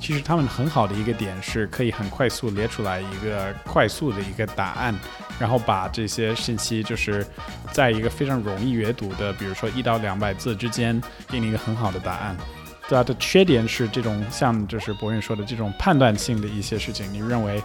[0.00, 4.96] 其实他们很好的一个点是可以很快速列出来一个快速的一个答案，
[5.36, 7.26] 然后把这些信息就是
[7.72, 12.36] 在一个非常容易阅读的，比如说一到两百字之间，给你一个很好的答案。
[12.88, 17.60] 它的缺点是这种像就是博云说的这种判断性的一些事情，你认为，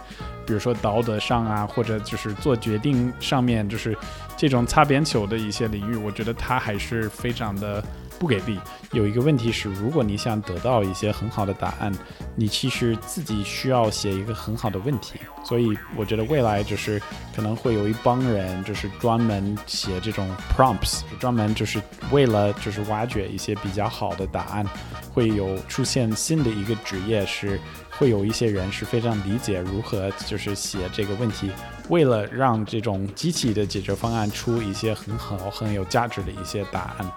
[0.46, 3.96] 比如说道德上啊，或者就是做决定上面，就是
[4.36, 7.82] 这种擦边球的一些领域，我觉得它还是非常的。
[8.18, 8.56] 不给力。
[8.92, 11.92] 有一个问题是，如果你想得到一些很好的答案，
[12.36, 15.18] 你其实自己需要写一个很好的问题。
[15.42, 17.02] 所以我觉得未来就是
[17.34, 24.64] 可能会有一帮人，就是专门写这种 prompts，专门就是为了就是挖掘一些比较好的答案。
[25.12, 27.60] 会有出现新的一个职业，是
[27.98, 31.50] 会有一些人是非常理解如何就是写这个问题，
[31.88, 37.10] 为了让这种机器的解决方案出一些很好很有价值的一些答案。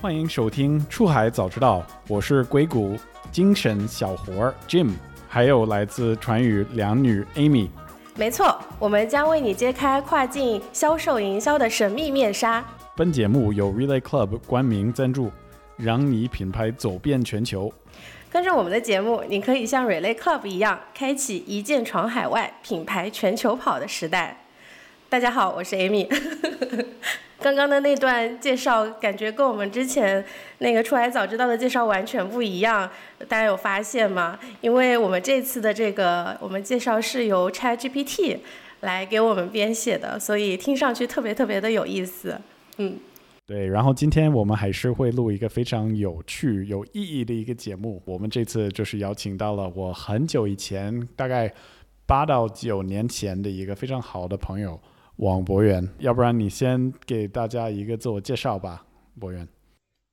[0.00, 2.96] 欢迎收听《出海早知道》，我是硅谷
[3.30, 4.92] 精神小活 Jim，
[5.28, 7.68] 还有来自传语两女 Amy。
[8.16, 12.64] 没错，我们将为你揭开跨境销售营销的神秘面纱。
[12.96, 15.32] 本节目由 Relay Club 冠名赞助，
[15.76, 17.72] 让你品牌走遍全球。
[18.30, 24.44] 跟着我们的节目，你可以像 Relay Club 一样，开启一键闯海外、品牌全球跑的时代。
[25.08, 26.08] 大家好，我是 Amy。
[27.40, 30.24] 刚刚的那段介绍，感觉跟我们之前
[30.58, 32.90] 那个出来早知道的介绍完全不一样，
[33.28, 34.38] 大家有发现吗？
[34.62, 38.38] 因为我们这次的这个我们介绍是由 ChatGPT
[38.80, 42.40] 来给我们编写的，所以听上去特别特别的有意思。
[42.78, 42.98] 嗯，
[43.46, 43.66] 对。
[43.66, 48.02] 然后今天我们还是会录一个非常有趣、有意义的一个节目。
[48.06, 51.52] 我们这次就是邀请到了我很久以前，大概
[52.06, 54.80] 八到九年前的一个非常好的朋友。
[55.16, 58.84] 王博源，要不然你先给大家一个自我介绍吧，
[59.20, 59.46] 博源。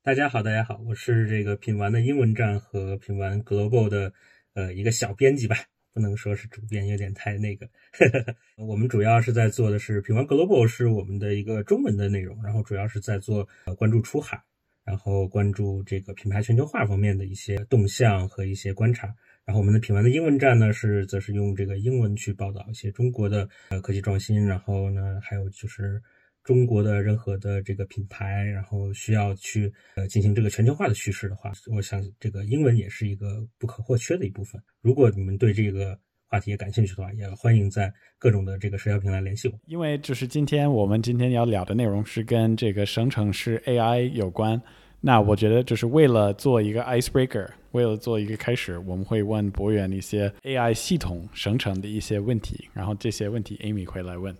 [0.04, 4.12] 大家好，大家好，我是这个品玩的英文站和品玩 Global 的
[4.54, 5.56] 呃一个小编辑吧，
[5.92, 7.68] 不能说是主编，有点太那个。
[8.56, 14.42] 我们主要是在做的是品玩 Global 是我们的一个中文的内容，然后主要是在做呃关注出海，
[14.84, 19.14] 然后关注这个品牌全球化方面的一些动向和一些观察。
[19.44, 26.00] 然后我们的品玩的英文站呢，是则是用这个英文去报道一些中国的呃科技创新，然后呢，还有就是
[26.44, 34.60] 中国的任何的这个品牌，然后需要去呃进行这个全球化的趋势的话，我想这个英文也是一个不可或缺的一部分。
[34.80, 39.54] 如果你们对这个话题也感兴趣的话，也欢迎在各种的这个社交平台联系我。
[39.66, 44.60] 因为就是今天我们今天要聊的内容是跟这个生成式 AI 有关。
[45.04, 54.32] 那我觉得就是为了做一个 icebreaker，为了做一个开始，我们会问博远一些 AI 系统生成的一些问题，然后这些问题 Amy 会来问。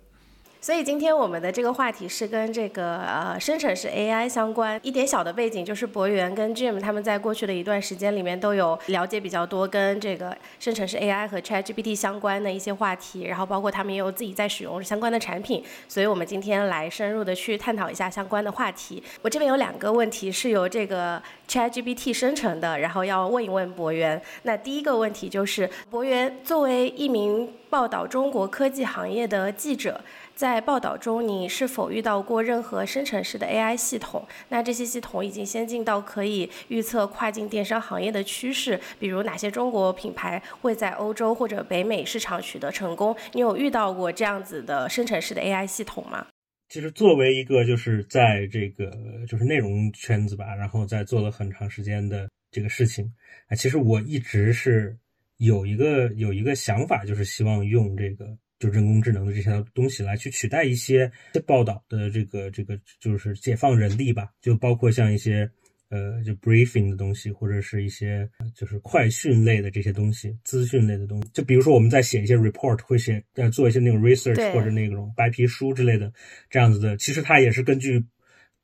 [0.63, 4.79] 所以今天我们的这个话题是跟这个呃生成式 AI 相关。
[4.81, 15.61] 一点小的背景就是博源跟 Jim 他们在过去的一段时间里面都有了解比较多跟这个生成式 AI 和 ChatGPT 相关的一些话题，然后包括他们也有自己在使用相关的产品。
[15.89, 19.03] 所以我们今天来深入的去探讨一下相关的话题。
[19.21, 24.21] 我这边有两个问题是由这个 ChatGPT 生成的，然后要问一问博源。
[24.43, 29.99] 那第一个问题就是博源作为一名报道中国科技行业的记者。
[30.35, 34.27] 在报道中，你是否遇到过任何生成式的 AI 系统？
[34.49, 43.15] 那这些系统已经先进到可以预测跨境电商行业的趋势，比如哪些中国品牌会在欧洲或者北美市场取得成功？
[43.33, 46.25] 你有遇到过这样子的生成式的 AI 系统吗？
[46.67, 48.91] 其实作为一个就是在这个
[49.27, 53.05] 就是内容圈子吧，然后在做了很长时间的这个事情
[53.49, 54.97] 啊，其实我一直是
[55.37, 58.25] 有一个有一个想法，就是希望用这个。
[58.63, 61.11] 就人工智能的这些东西来去取代一些
[61.45, 65.51] 报道的这个这个就是解放人力吧，就包括像一些
[65.89, 71.29] 呃就 briefing 的东西，或者是一些就是快讯类的这些东西，资讯类的东西。
[71.33, 76.13] 就比如说我们在写一些 report，会写呃做一些那种 research 或者那种白皮书之类的
[76.49, 78.05] 这样子的，其实它也是根据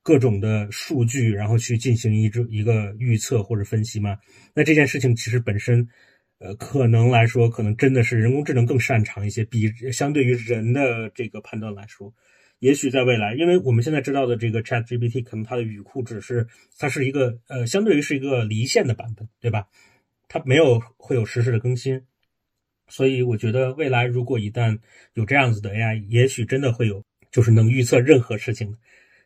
[0.01, 4.17] 各种的数据，然后去进行一个一个预测或者分析嘛。
[4.53, 5.89] 那这件事情其实本身。
[6.39, 12.13] 呃，可能来说，可能真的是人工智能更擅长一些，比相对于人的这个判断来说，
[12.59, 16.47] 也许在未来，因为我们现在知道的这个 Chat GPT，可能它的语库只是
[16.77, 19.67] 它是一个呃，相对于是一个离线的版本，对吧？
[20.29, 22.03] 它没有会有实时的更新，
[22.87, 24.79] 所以我觉得未来如果一旦
[25.15, 28.77] 有这样子的 AI，也许真的会有，就是能预测任何事情，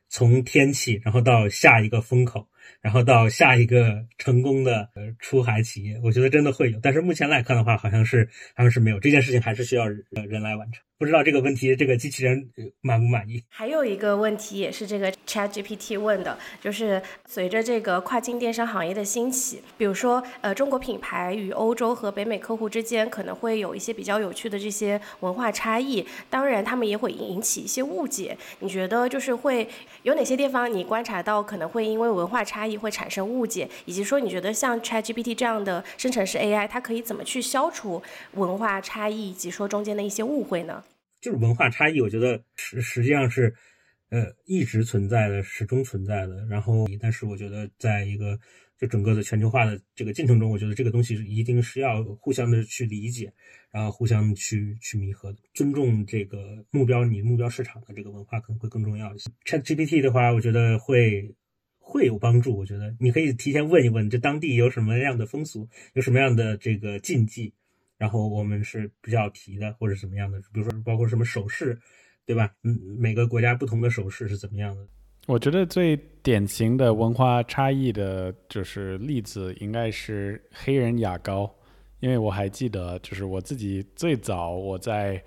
[0.07, 2.48] 从天气，然后到下一个风口，
[2.81, 6.80] 然后到下一个成功的呃出海企业，我觉得真的会有。
[6.81, 10.81] 但是目前来看的话，好像是好像是没有这件事情，还是需要人来完成。
[11.00, 12.50] 不知道这个问题，这个机器人
[12.80, 13.44] 满不满意？
[13.50, 28.38] 还有一个问题也是这个 Chat GPT 问的，就是随着这个跨境电商行业的兴起，比如说呃中国品牌与欧洲和北美客户之间可能会有一些比较有趣的这些文化差异，当然他们也会引起一些误解。
[28.60, 29.68] 你觉得就是会
[30.04, 38.04] 有哪些地方你观察到可能会因为文化差差异会产生误解，以及说你觉得像 Chat GPT 这样的生成式 AI，它可以怎么去消除
[38.34, 40.84] 文化差异以及说中间的一些误会呢？
[41.20, 43.56] 就是文化差异，我觉得实实际上是，
[44.10, 46.46] 呃，一直存在的，始终存在的。
[46.46, 48.38] 然后，但是我觉得，在一个
[48.78, 53.34] 就整个的全球化的这个进程中，我觉得这个东西一定是要互相的去理解，
[53.72, 59.32] 然后互相去去弥合，尊重这个目标，你目标市场的这个文化可能会更重要一些。
[59.46, 61.34] Chat GPT 的话，我觉得会
[61.86, 62.58] 会有帮助。
[62.58, 67.54] 我觉得你可以提前问一问，这当地有什么样的风俗，有什么样的这个禁忌。
[67.98, 71.78] 然后我们是比较提的，或者什么样的，比如说包括什么手势，
[72.26, 72.50] 对吧？
[72.64, 74.88] 嗯，每个国家不同的手势是怎么样的？
[75.28, 81.54] 我觉得最典型的文化差异的就是例子，应该是黑人牙膏，
[82.00, 85.22] 因为我还记得，就是我自己最早我在。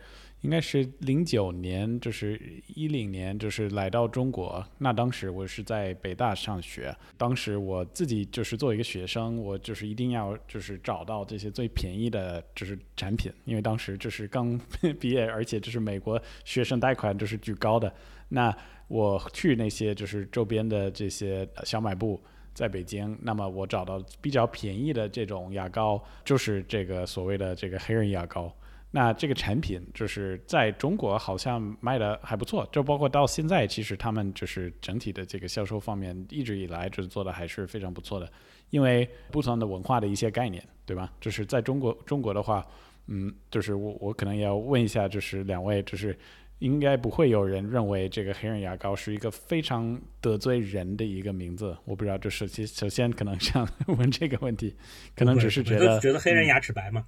[0.46, 4.64] 应该是零九年，就是一零年，就是来到中国。
[4.78, 14.56] 那当时我是在北大上学，当时我自己就是作为一个学生，我就是一定要就是找到这些最便宜的，就是产品，因为当时就是刚
[15.00, 17.93] 毕业，而且就是美国学生贷款就是巨高的。
[18.28, 18.56] 那
[18.87, 22.22] 我去那些就是周边的这些小卖部，
[22.54, 28.56] 在北京，那么我找到比较便宜的这种牙膏，就是这个所谓的这个黑人牙膏。
[28.90, 38.30] 那这个产品就是在中国好像卖的还不错，就包括到现在，其实他们就是整体的这个销售方面一直以来就是做的还是非常不错的。
[38.70, 41.12] 因为不同的文化的一些概念，对吧？
[41.20, 42.66] 就是在中国，中国的话，
[43.06, 46.18] 嗯，就是我我可能要问一下，就是两位，就是
[46.58, 51.76] 应该不会有人认为这个黑人牙膏是一个非常得罪人的一个名字。
[51.84, 54.74] 我不知道，就是其首先可能想问这个问题，
[55.14, 57.06] 可能只是觉得觉得黑人牙齿白吗？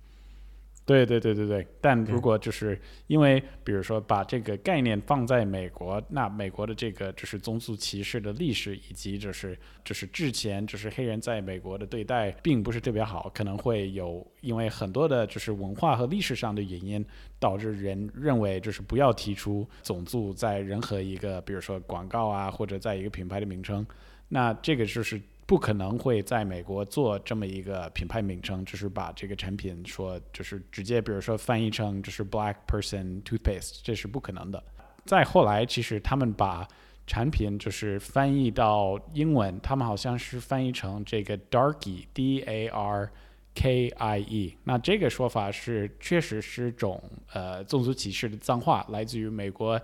[0.89, 9.55] 对对对对对，但如果就是因为，比如说把这个概念放在美国，那美国的这个就是宗族歧视的历史，以及就是
[9.85, 17.05] 就是之前就是黑人在美国的对待并不是特别好，可能会有因为很多的就是文化和历史上的原因，
[17.39, 23.87] 导致人认为就是不要提出种族在任何一个，比如说广告啊，或者在一个品牌的名称，
[24.29, 25.21] 那这个就是。
[25.49, 34.63] 不可能会在美国做这么一个品牌名称，就是把这个产品说，就是直接，比如说翻译成就是 Black Person Toothpaste，这是不可能的。
[35.07, 36.69] 再后来，其实他们把
[37.07, 43.11] 产品就是翻译到英文，他们好像是翻译成这个 Darkie，D A R
[43.55, 44.55] K I E。
[44.65, 47.03] 那这个说法是确实是种
[47.33, 49.81] 呃种族歧视的脏话，来自于美国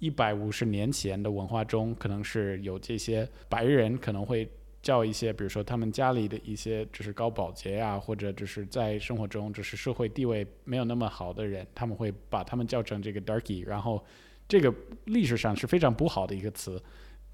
[0.00, 4.50] 一百五十年前的文化中，可能是有这些白人可能会。
[4.84, 14.04] 叫一些，比如说他们家里的一些，就是高保洁呀，或者就是在生活中就是社会地位没有那么好的人，他们会把他们叫成这个 darky，然后
[14.46, 14.72] 这个
[15.06, 16.80] 历史上是非常不好的一个词。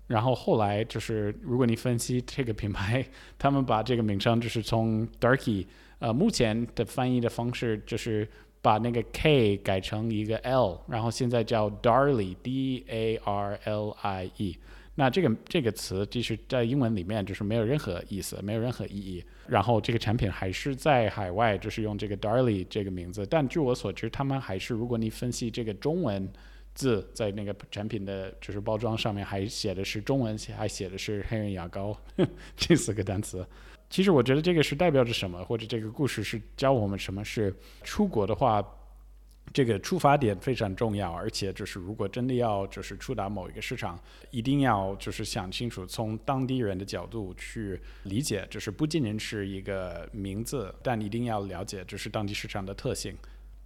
[0.07, 3.05] 然后后来就是，如果你分析这个品牌，
[3.37, 5.67] 他们把这个名称就是从 darky，
[5.99, 8.29] 呃，目前的翻译的方式就是
[8.63, 14.57] 把那个 K 改成一个 L，然后现在叫 Darlie，D A R L I E。
[15.01, 19.25] 那这个这个词，其实在英文里面，就是没有任何意思，没有任何意义。
[19.49, 23.25] 然后这个产品还是在海外，就是用这个 Darlie 这个名字。
[23.25, 26.31] 但据我所知，他们还是，如果你分析这个中文
[26.75, 31.99] 字，在那个产品的就是包装上面，还写的是中文，还写的是黑人牙膏
[32.55, 33.43] 这四个单词。
[33.89, 37.25] 其实我觉得这个是代表着什么，或者这个故事是教我们什么？
[37.25, 38.63] 是出国的话。
[39.53, 53.17] 这个出发点非常重要，而且就是如果真的要就是触达某一个市场，一定要就是想清楚，从当地人的角度去理解，就是不仅仅是一个名字，但一定要了解就是当地市场的特性。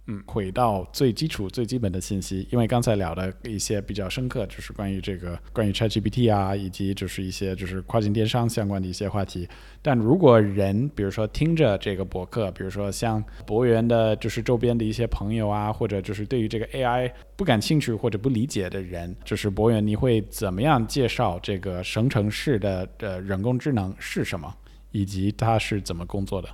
[0.07, 9.49] 嗯，回到最基础、最基本的信息，因为刚才聊的一些比较深刻，就是关于这个关于 ChatGPT 啊，以及就是一些就是跨境电商相关的一些话题。
[9.81, 24.55] 但如果人，比如说听着这个博客，比如说像博源的，就是周边的一些朋友啊，或者就是对于这个 AI 不感兴趣或者不理解的人，就是博源，你会怎么样介绍这个生成式的呃人工智能是什么，
[24.91, 26.49] 以及它是怎么工作的？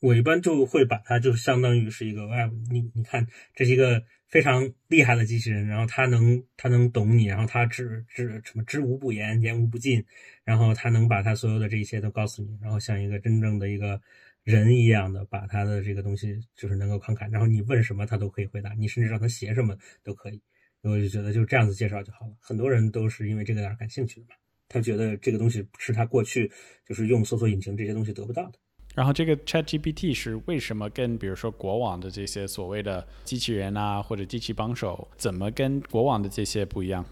[0.00, 10.04] 我一般就会把它就相当于是一个，哎，你你看，这是一个非常厉害的机器人，然后它能它能懂你，然后它知知什么知无不言，言无不尽，
[10.42, 14.00] 然后它能把它所有的这一切都告诉你，然后像一个真正的一个
[14.42, 20.40] 人一样的把它的这个东西就是能够慷慨，然后你问什么它都可以回答，你甚至让它写什么都可以。
[20.82, 22.32] 我就觉得就这样子介绍就好了。
[22.40, 24.34] 很多人都是因为这个点感兴趣的嘛，
[24.66, 26.50] 他觉得这个东西是他过去
[26.86, 28.58] 就是用搜索引擎这些东西得不到的。
[29.00, 37.02] 然后这个 ChatGPT 是为什么跟比如说国网的这些所谓的机器人啊或者机器帮手，怎么跟国网的这些不一样？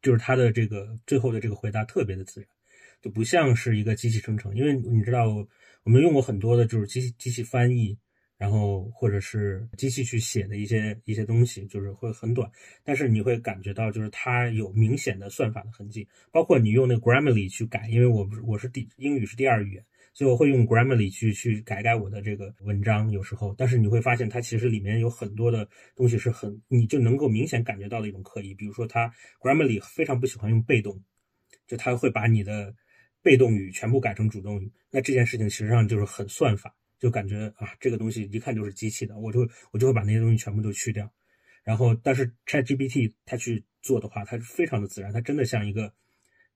[0.00, 2.48] 就是它的这个最后的这个回答特别的自然，
[3.02, 4.56] 就不像是一个机器生成。
[4.56, 5.26] 因为你知道，
[5.82, 7.98] 我们用过很多的就是机器机器翻译，
[8.38, 12.50] 然后或者是机器去写的一些一些东西，就是会很短，
[12.82, 19.84] 但是你会感觉到就是它有明显的算法的痕迹，包括你用那个 Grammarly 去改，因为我我是第英语是第二语言。
[20.14, 28.54] 所以我会用 Grammarly 去去改改我的这个文章，有时候，但是你会发现它其实里面有很多的东西是很，你就能够明显感觉到的一种刻意。
[28.54, 31.02] 比如说，它 Grammarly 非常不喜欢用被动，
[31.66, 32.72] 就它会把你的
[33.22, 34.72] 被动语全部改成主动语。
[34.88, 39.40] 那这件事情实际上就是很算法，就感觉啊，这个东西一看就是机器的，我就
[39.72, 41.12] 我就会把那些东西全部都去掉。
[41.64, 45.92] 然后，但是 ChatGPT 它去做的话，它非常的自然，它真的像一个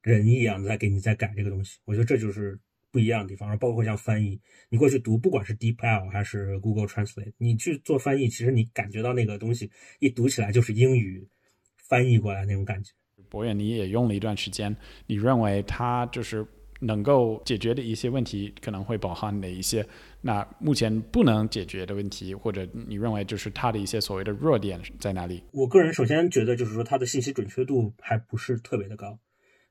[0.01, 1.81] 人一样在给你在改这个东西。
[1.87, 2.57] 我觉得这就是。
[2.91, 4.41] 不一样的地方，包括像翻译，
[4.71, 11.29] 你过去读，不管是 DeepL 还是 Google Translate，你去做翻译，其实你感觉到那个东西一读起来就是英语
[11.77, 12.93] 翻译过来那种感觉。
[13.29, 14.75] 博远，你也用了一段时间，
[15.07, 16.47] 你认为它就是
[16.81, 19.87] 能够解决的一些问题，可能会包含哪一些？
[20.21, 25.43] 那目前不能解决的问题，或者你认为就是它的一些所谓的弱点在哪里？
[25.53, 29.19] 我个人首先觉得就是说它的信息准确度还不是特别的高。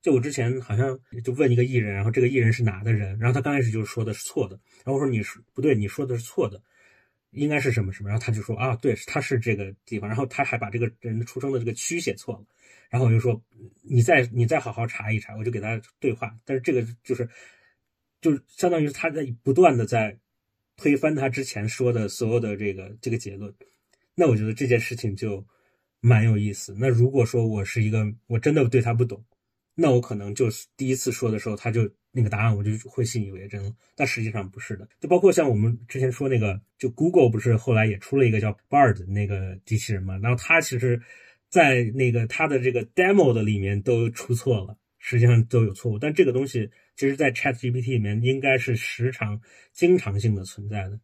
[0.08, 6.64] 就我之前好像就问一个艺人，然后这个艺人是哪的人，然后他刚开始就说的是错的，然后我说你是不对，你说的是错的，
[7.32, 12.46] 应该是什么什么，然后他就说啊，对，他是这个地方，然后他还把这个人出生的这个区写错了，
[12.90, 13.44] 然后我就说
[13.82, 17.30] 你再你再好好查一查，我就给他对话，但是这个就是
[18.22, 20.18] 就是相当于他在不断的在
[20.78, 23.54] 推翻他之前说的所有的这个这个结论，
[24.16, 25.46] 那我觉得这件事情就
[26.00, 26.74] 蛮有意思。
[26.80, 29.22] 那如果说我是一个我真的对他不懂。
[29.80, 34.90] 那我可能就是第一次说的时候，他就那个答案我就会信以为真了，但实际上不是的。
[35.00, 40.18] 就包括像我们之前说那个，就 Google 不是后来也出了一个叫 Bard 那个机器人嘛？
[40.18, 41.00] 然后它其实，
[41.48, 46.00] 在那个它的这个 demo 的里面都出错了，实际上都有错误。
[46.00, 49.40] 但这个东西其实，在 ChatGPT 里面应该是时常、
[49.74, 51.00] 经常性的存在的。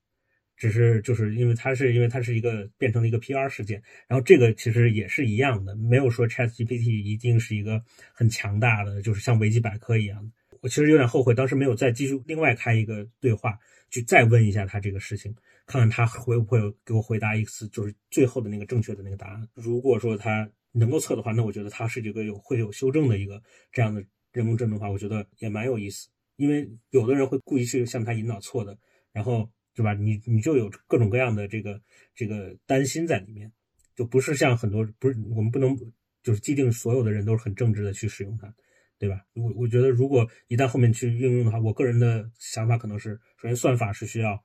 [0.63, 10.31] 只是就是因为它是因为它是一个变成了一个 PR 事件，然后这个其实也是一样的，没有说 ChatGPT 一定是一个很强大的，就是像维基百科一样。
[10.61, 19.45] 我其实有点后悔，当时没有再继续另外开一个对话，去再问一下他这个事情，看看他会不会给我回答一次，就是最后的那个正确的那个答案。
[19.55, 23.43] 如果说他能够测的话，那我觉得他是一个有会有修正的一个
[23.73, 24.01] 这样的
[24.31, 26.07] 人工智能的话，我觉得也蛮有意思。
[26.37, 28.77] 因为有的人会故意去向他引导错的，
[29.11, 29.51] 然后。
[29.75, 29.93] 对吧？
[29.93, 31.81] 你你就有各种各样的这个
[32.13, 33.51] 这个担心在里面，
[33.95, 35.75] 就不是像很多不是我们不能
[36.21, 38.53] 就是既定所有的人都是很正直的去使用它，
[38.99, 39.25] 对吧？
[39.33, 44.43] 我我觉得如果一旦后面去应用的话，我个人的想法可能是，首先算法是需要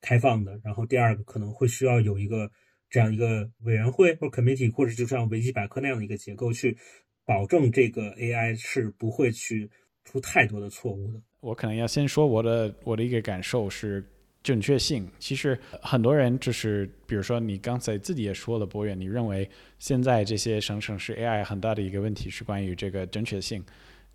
[0.00, 2.50] 开放的，然后第二个可能会需要有一个
[2.88, 6.78] 这样一个委员会或者 committee，或者就像维基百科那样的一个结构去
[7.24, 9.68] 保证这个 AI 是不会去
[10.04, 11.20] 出太多的错误的。
[11.40, 14.04] 我可能要先说我的我的一个感受是。
[14.42, 23.62] 准确性其实很多人就是，比如说你刚才自己也说了，博远，你认为现在这些生成式 AI 很大的一个问题是关于这个准确性，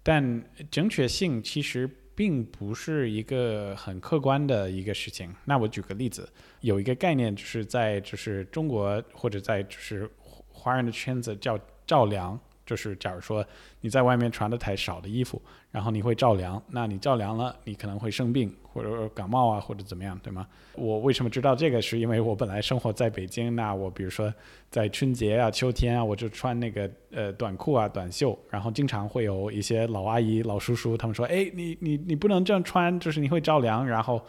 [0.02, 5.34] 但准确性其实并不是一个很客观的一个事情。
[5.46, 6.28] 那我举个例子，
[6.62, 10.10] 有一个概念就是在就是中国或者在就是
[10.48, 12.40] 华人的圈子叫丈量。
[12.66, 13.46] 就是假如说
[13.82, 15.42] 你在外面穿的太少的衣服，
[15.72, 20.48] 然后你会着凉，那你着凉了，你可能会生病或者感冒啊，或者怎么样，对吗？
[20.76, 21.82] 我为什么知道这个？
[21.82, 24.34] 是因为我本来生活在北京，那我比如说
[24.70, 34.26] 在春节啊、秋天啊，我就穿那个呃短裤啊、短袖，然后经常会有一些老阿姨、老叔叔他们说：“哎，你你你不能这样穿，就是你会着凉。”然后。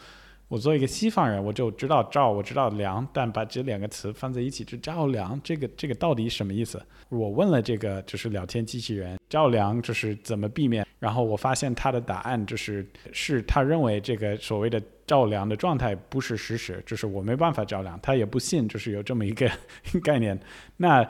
[0.48, 6.80] 我作为一个西方人，我就知道照，我知道量，但把这两个词放在一起，这照量，这个这个到底什么意思？
[7.08, 10.86] 我问了这个就是聊天机器人，照量就是怎么避免？
[10.98, 19.50] 然后我发现他的答案就是是他认为这个所谓的照量的状态不是事实，就是我没办法照量，他也不信，就是有这么一个
[20.04, 20.38] 概念。
[20.76, 21.06] 那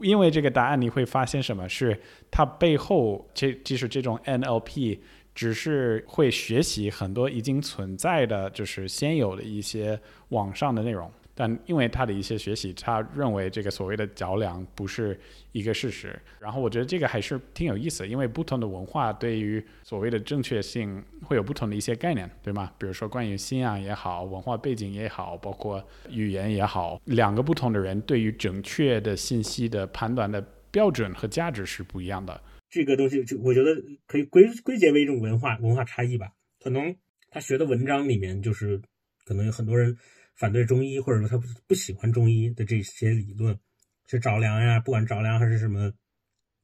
[0.00, 1.98] 因为这个答案，你会发现什么是
[2.30, 4.98] 它背后这即使这种 NLP。
[5.38, 9.96] 只是会学习很多已经存在的就是先有的一些
[10.30, 11.08] 网上的内容。
[11.32, 15.16] 但因为他的一些学习，他认为这个所谓的桥梁不是
[15.52, 16.20] 一个事实。
[16.40, 22.72] 然后我觉得这个还是挺有意思，因为不同的文化对于所谓的正确性会有不同的一些概念，对吗？
[22.76, 25.80] 比如说关于信仰也好，文化背景也好，包括
[26.10, 32.40] 语言也好，两个不同的人对于正确的信息的判断的标准和价值是不一样的。
[32.68, 36.32] 这个东西就我觉得可以归归结为一种文化文化差异吧。
[36.60, 36.96] 可能
[37.30, 38.80] 他学的文章里面就是
[39.24, 39.96] 可能有很多人。
[40.38, 43.58] 反对中医，或者说他不不喜欢中医的这些理论，
[44.06, 45.92] 是着凉呀，不管着凉还是什么，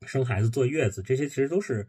[0.06, 1.88] 生孩子坐月子这些，其实都是，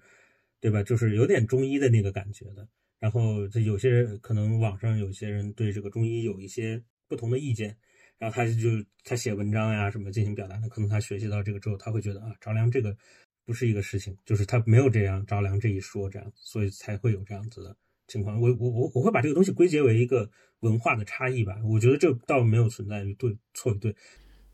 [0.59, 0.81] 对吧？
[0.81, 2.67] 就是有点中医的那个感觉的。
[2.97, 7.77] 然后这有些人可能网上有些人对这个中医有一些不同的意见，
[8.17, 12.97] 然后他就他写文章呀什么进行表达的，可能他学习到这个之后，他会觉得啊，着凉这个
[13.45, 17.77] 不是一个事情，就是他没有这样着凉这一说，这样，所以才会有这样子的。
[18.07, 21.55] 情况，我我我我会把这个东西归结为一个文化的差异吧。
[21.63, 23.95] 我觉得这倒没有存在于对错与对，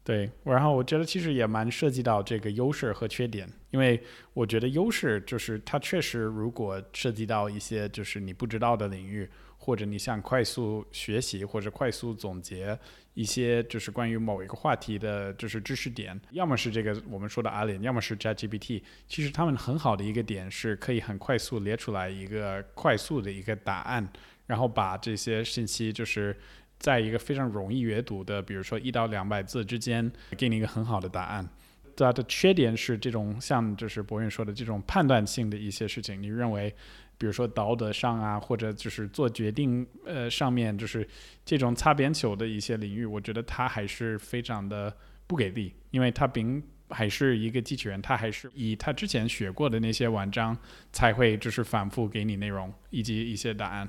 [0.03, 0.29] 对。
[0.43, 4.01] 然后我觉得其实也蛮涉及到这个优势和缺点，因为
[4.34, 9.29] 我觉得优势就是它确实如果涉及到一些就是你不知道的领域。
[9.63, 12.75] 或者你想快速学习或者快速总结
[13.13, 18.81] 一些就是关于某一个话题的，就是知识点，要么是这个我们说的阿里，要么是 ChatGPT。
[19.08, 24.12] 其实他们很好的一个点是可以很快速列出来一个快速的一个答案，
[24.48, 26.36] 然后把这些信息就是
[26.82, 31.48] 在一个非常容易阅读的，比如说一到两百字之间，给你一个很好的答案。
[31.96, 36.76] 它的缺点是这种像就是博云说的这种判断性的一些事情，你认为？
[37.18, 41.08] 比如说道德上啊，或者就是做决定，呃，上面就是
[41.46, 44.92] 这种擦边球的一些领域，我觉得他还是非常的
[45.28, 46.60] 不给力，因为他并
[46.90, 50.58] 还是一个机器人，他还是以他之前学过的那些文章
[50.92, 53.88] 才会就是反复给你内容以及一些答案。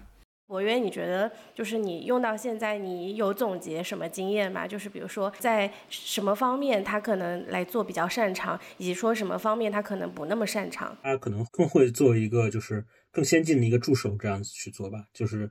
[0.53, 4.69] 博渊，你觉得就是你用到现在，你有总结什么经验吗？
[4.69, 10.95] 就是比如说在什么方面他可能来做比较擅长，以及说什么方面他可能不那么擅长？
[11.03, 15.07] 他可能更会做一个就是更先进的一个助手这样子去做吧。
[15.15, 15.51] 就是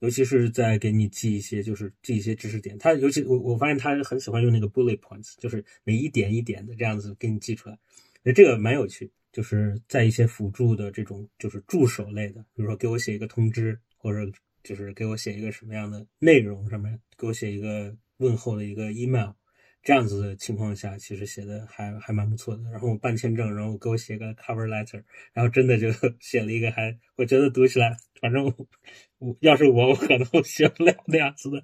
[0.00, 7.78] 尤其是在给你记一些就是记一些知识点，他尤其我我发现他很喜欢用那个 bullet points，就是每一点一点的这样子给你记出来，
[8.24, 9.12] 那这个蛮有趣。
[9.32, 13.78] 就是在一些辅助的这种就是助手类的，比如说给我写一个通知。
[14.02, 14.32] 或者
[14.62, 19.32] 就是给我写一个什么样的内容，上面给我写一个问候的一个 email，
[19.82, 22.62] 这样子的情况下，其实写的还还蛮不错的。
[22.70, 25.02] 然后我办签证，然后给我写个 cover letter，
[25.34, 28.44] 然后真的就 写了一个还我觉得读起来，反正
[29.18, 31.58] 我要是我，我可能写不了那样子的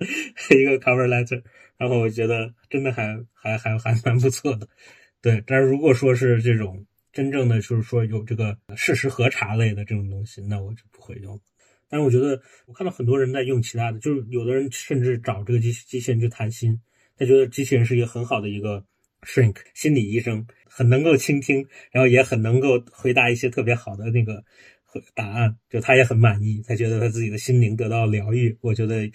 [0.59, 1.43] 一个 cover letter。
[1.79, 4.69] 然后我觉得真的还还还还蛮不错的。
[5.21, 11.39] 对，但是如果说是这种真正的就是说有这个事实核查类的这种东西，那我就不会用。
[11.89, 16.81] 但是我觉得，我看到很多人在用其他的，就是有的人甚至找这个机机器人去谈心，
[17.17, 18.85] 他觉得机器人是一个很好的一个
[19.23, 24.45] shrink 心理医生，很能够倾听，然后也很能够回答一些特别好的那个
[25.15, 28.57] 答案，就他也很满意，他觉得他自己的心灵得到疗愈。
[28.61, 29.11] 我觉得，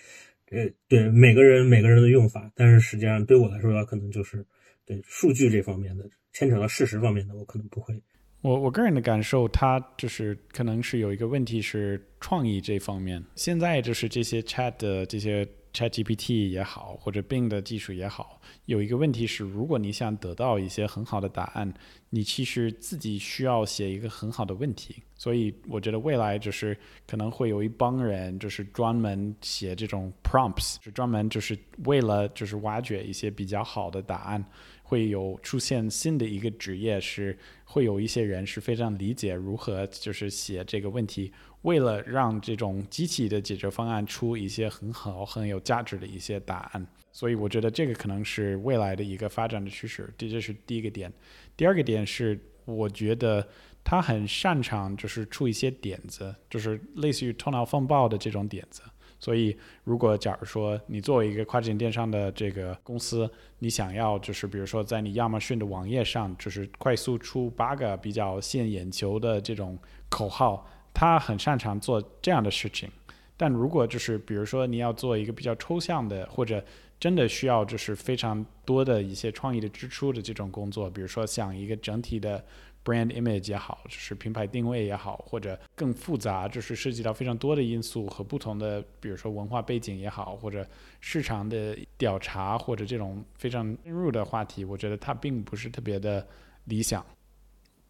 [0.50, 4.46] 呃，对每个人每个人的用法，但是实际上对我来说，可能就是
[4.86, 8.02] 对数据这方面的牵扯到事实方面的，我可能不会。
[8.42, 13.24] 我我个人的感受，它就是可能是有一个问题是创意这方面。
[13.36, 21.72] 现在就是这些 Chat 的这些 Chat GPT 也好，或者 Bing 的技术也好，有一个问题是，如果你想得到一些很好的答案，
[22.10, 25.04] 你其实自己需要写一个很好的问题。
[25.16, 26.76] 所以我觉得未来就是
[27.06, 34.44] 可能会有一帮人，就是专门写这种 prompts，就专门就是为了就是挖掘一些比较好的答案。
[34.92, 46.86] 会有出现新的一个职业，是会有一些人是非常理解如何就是写这个问题，为了让这种机器的解决方案出一些很好很有价值的一些答案。
[47.10, 50.14] 所以我觉得这个可能是未来的一个发展的趋势。
[50.18, 51.10] 这就是第一个点。
[51.56, 53.48] 第二个点是，我觉得
[53.86, 58.82] 他很擅长就是出一些点子，就是类似于头脑风暴的这种点子。
[59.24, 63.30] 所以，如果假如说你作为一个跨境电商的这个公司，
[63.60, 69.78] 你想要就是比如说在你亚马逊的网页上，就是快速出八个比较吸引眼球的这种
[70.10, 72.90] 口号，他很擅长做这样的事情。
[73.38, 76.64] 但如果就是比如说你要做一个比较抽象的，或者
[77.00, 82.44] 真的需要就是非常多的一些创意的支出的这种工作，比如说像一个整体的。
[82.84, 90.66] Brand image 也好，就是品牌定位也好，或者更复杂，就是涉及到非常多的因素和不同的，比如说文化背景也好，或者
[91.00, 96.26] 市场的调查，或者这种非常深入的话题，我觉得它并不是特别的
[96.66, 97.06] 理想。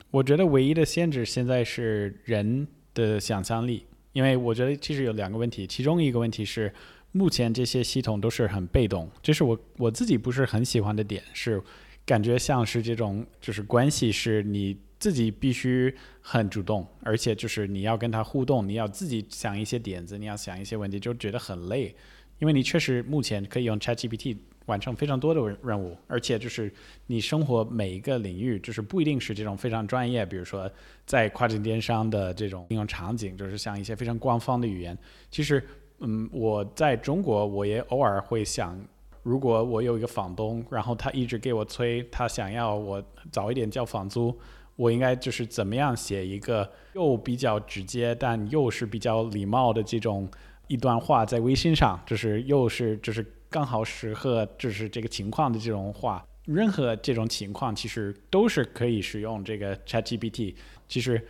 [0.10, 6.74] 我觉得唯一的限制现在是人的想象力，因为我觉得其实有两个问题，其中一个问题是
[7.14, 11.62] 目前这些系统都是很被动，这是我我自己不是很喜欢的点，是
[12.06, 21.96] 感觉像是这种就是关系是你自己必须很主动，而且就是你要跟他互动，你要自己想一些点子，你要想一些问题，就觉得很累，
[22.40, 24.38] 因为你确实目前可以用 ChatGPT。
[24.68, 26.72] 完成非常多的任务，而且就是
[27.08, 30.72] 你生活每一个领域，就是不一定是这种非常专业，比如说
[31.06, 34.96] 在跨境电商的这种应用场景，就是像一些非常官方的语言。
[35.32, 35.62] 其实，
[36.00, 38.80] 嗯，我在中国我也偶尔会想，
[39.24, 44.38] 如果我有一个房东，然后他一直给我催，他想要我早一点交房租，
[44.76, 50.30] 我应该就是怎么样写一个又比较直接，但又是比较礼貌的这种
[50.68, 53.26] 一段话在微信上，就是又是就是。
[53.54, 60.56] 刚好适合就是这个情况的这种话，任何这种情况其实都是可以使用这个 ChatGPT。
[60.88, 61.22] 其实，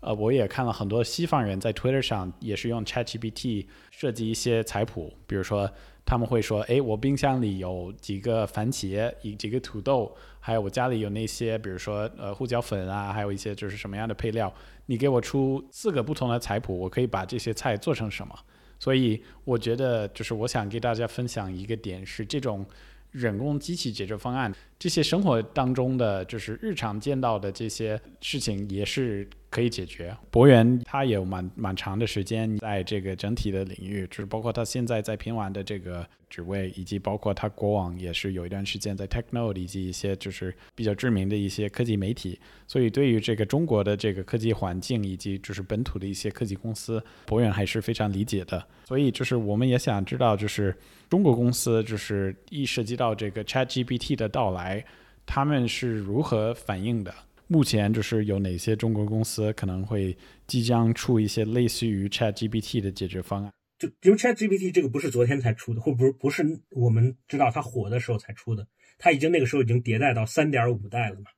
[0.00, 5.70] 呃，我也看了很多西方人在 Twitter 上也是用 ChatGPT 设计一些菜谱，比如说
[6.08, 14.50] 他们会说：“哎，我冰箱里有几个番茄，一几个土豆，还有我家里有那些，比如说呃胡椒粉啊，还有一些就是什么样的配料，
[14.86, 18.34] 你给我出四个不同的菜谱，我可以把这些菜做成什么。”
[18.80, 22.64] 所以我觉得，就是我想给大家分享一个点，是这种
[23.10, 29.28] 人工机器解决方案，这些生活当中的就是日常见到的这些事情，也是。
[29.50, 30.16] 可以解决。
[30.30, 42.38] 博源他有蛮蛮长的时间在这个整体的领域，就是包括他现在在平完的这个职位，以及包括他过往也是有一段时间在 Techno 以及一些就是比较知名的一些科技媒体。
[42.66, 48.62] 所以对于这个中国的这个科技环境以及就是本土的一些科技公司，博远还是非常理解的。
[48.84, 50.76] 所以就是我们也想知道，就是
[51.08, 54.84] 中国公司就是一涉及到这个 ChatGPT 的到来，
[55.24, 57.14] 他们是如何反应的？
[57.48, 63.52] 目前就是有哪些中国公司可能会即将出一些类似于 ChatGPT 的解决方案？
[63.78, 71.30] 就比如 ChatGPT 这个不是昨天才出的，或不是不是我们知道它火的时候才出的，它已经那个时候已经迭代到三点五代了嘛，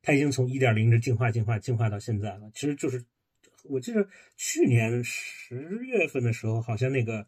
[0.00, 2.50] 它已经从一点零的进化进化进化到现在了。
[2.54, 3.04] 其实就是
[3.64, 7.26] 我记得去年十月份的时候，好像那个。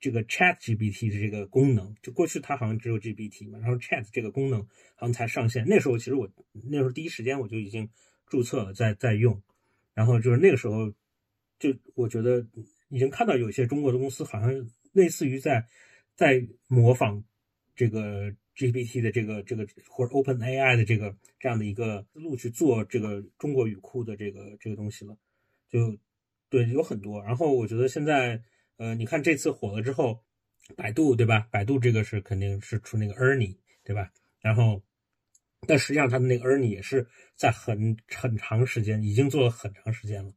[0.00, 4.62] 这个 Chat GPT 的这个功能，就过去它好像只有 GPT 嘛，然后 Chat 这个功能
[4.94, 5.66] 好像才上线。
[5.68, 6.26] 那时候其实我
[6.70, 7.90] 那时候第一时间我就已经
[8.26, 9.42] 注册了，在在用。
[9.92, 10.90] 然后就是那个时候，
[11.58, 12.46] 就我觉得
[12.88, 15.66] 已经看到有些中国的公司好像类似于在
[16.14, 17.22] 在模仿
[17.76, 25.14] 这个 GPT 的这个这个或者 Open AI 的这个这样的一个思路去做这个中国语库的这个这个东西了。
[25.68, 25.98] 就
[26.48, 27.22] 对，有很多。
[27.22, 28.42] 然后我觉得现在。
[28.80, 30.24] 呃，你看这次火了之后，
[30.74, 31.46] 百度对吧？
[31.50, 34.10] 百度这个是肯定是出那个 Ernie 对吧？
[34.40, 34.82] 然后，
[35.66, 40.32] 但实际上它的那个 Ernie 也是在很很长时间，已经做了很长时间了，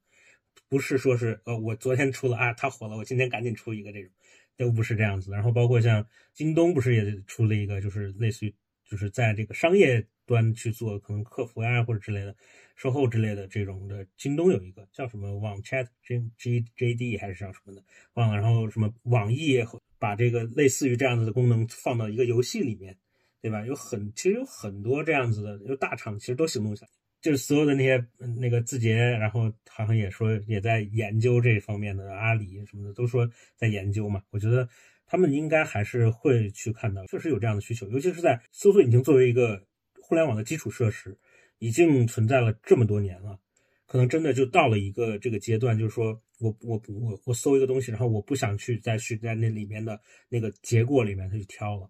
[0.67, 4.11] 不是说是呃我昨天出了啊，它火了，我今天赶紧出一个这种，
[4.57, 5.31] 都不是这样子。
[5.31, 8.53] 然后包括像京东不是也出了一个，就是类似于
[8.83, 12.35] 就是在这个商业端去做可能客服呀或者之类的。
[12.75, 17.83] 售后之类的这种的，京东有一个叫什么网 Chat G G J D 还是叫什么的，
[18.15, 18.35] 忘了。
[18.35, 19.63] 然后什么网易
[19.99, 22.97] 把这个类似于这样子的功能放到一个游戏里面，
[23.41, 23.65] 对吧？
[23.65, 26.89] 有很其实有很多这样子的，有大厂其实都行动起来，
[27.21, 28.05] 就是所有的那些
[28.39, 34.21] 那个字节，然后好像也说也在研究这方面的，阿里什么的都说在研究嘛。
[34.31, 34.67] 我觉得
[35.05, 39.63] 他们应该还是会去看到，确实有这样的需求，尤其是在搜索引擎作为一个
[40.01, 41.17] 互联网的基础设施。
[41.63, 43.39] 已经存在了这么多年了，
[43.85, 49.97] 可能真的就到了一个这个阶段，就是说我我我我搜一个东西，然后我不想去再去在那里面的
[50.27, 51.89] 那个结果里面去挑了，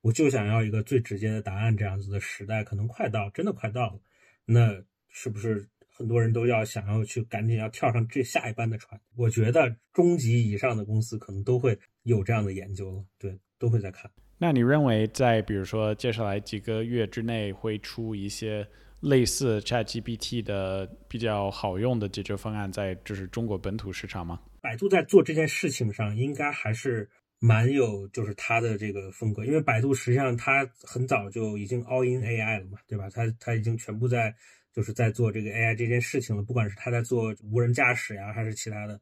[0.00, 4.00] 我就想要一个最直接的答案，这样子的时代可能快到，真的快到了。
[4.46, 8.98] 那是不是很多人都要想要去赶紧要跳上这下一班的船？
[9.14, 14.10] 我觉得中级以上的公司可能都会有这样的研究了，对，都会在看。
[14.38, 18.66] 那你认为在比如说接下来几个月之内会出一些？
[19.02, 24.40] 类似 ChatGPT 的比较好用的解决方案，在就是中国本土市场吗？
[24.60, 27.10] 百度在做这件事情上，应该还是
[27.40, 33.10] 蛮有就是它的这个风格，因为百度实际上它很早就已经 all in AI 了嘛，对吧？
[33.10, 34.32] 它它已经全部在
[34.72, 38.94] 就是在做这个 AI 这件事情了，不管是它在做无人驾驶呀，还是其他的，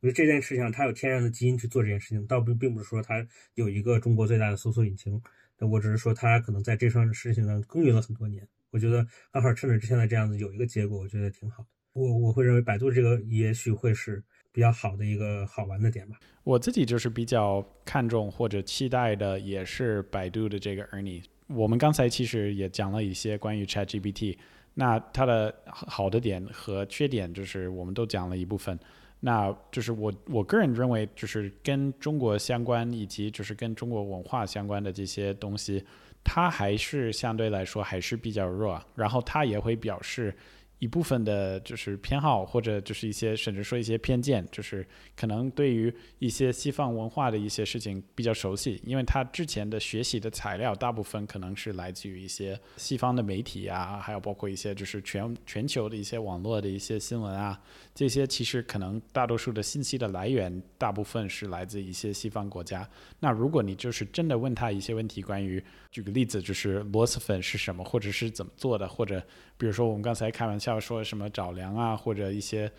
[0.00, 5.22] 我觉得这件事情它有天然的基因去做这件事情，倒并并不是说它有一个中国最大的搜索引擎，
[5.60, 8.44] 那我只是说它可能在这双事情上耕耘了很多年。
[8.74, 11.68] 我觉得刚好趁着现在这样子有一个结果，我觉得挺好的。
[11.92, 16.18] 我我会认为百度这个也许会是比较好的一个好玩的点吧。
[16.42, 21.22] 我自己就是比较看重或者期待的也是百度的这个 Ernie。
[21.46, 24.36] 我们刚才其实也讲了一些关于 ChatGPT，
[24.74, 28.76] 那它的好的点和缺点，就是我们都讲了一部分。
[29.20, 35.82] 那就是我我个人认为，就是跟中国相关以及就是跟中国文化相关的这些东西，
[36.24, 38.82] 他还是相对来说还是比较弱。
[38.96, 40.34] 然后他也会表示。
[40.80, 57.58] 一部分的就是偏好，或者就是一些甚至说一些偏见，就是可能对于一些西方文化的一些事情比较熟悉，因为他之前的学习的材料大部分可能是来自于一些西方的媒体啊，还有包括一些就是全全球的一些网络的一些新闻啊，
[57.94, 62.86] 这些其实可能大多数的信息的来源大部分是来自一些西方国家。
[63.20, 69.22] 那如果你就是真的问他一些问题，关于举个例子，就是螺蛳粉是什么，或者是怎么做的，或者
[69.56, 70.74] 比如说我们刚才开玩笑。
[70.84, 72.70] 说什么找粮啊，或者一些